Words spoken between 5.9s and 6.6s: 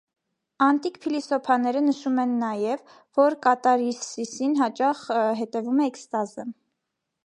էքստազը։